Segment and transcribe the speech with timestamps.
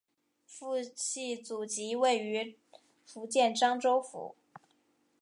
[0.47, 2.57] 父系祖籍位于
[3.05, 4.33] 福建漳州府。